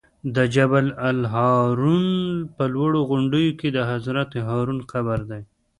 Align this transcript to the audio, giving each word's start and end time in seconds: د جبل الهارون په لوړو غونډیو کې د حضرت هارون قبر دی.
د 0.35 0.37
جبل 0.55 0.85
الهارون 1.09 2.05
په 2.55 2.63
لوړو 2.73 2.99
غونډیو 3.09 3.51
کې 3.59 3.69
د 3.71 3.79
حضرت 3.91 4.29
هارون 4.47 4.79
قبر 4.91 5.19
دی. 5.31 5.41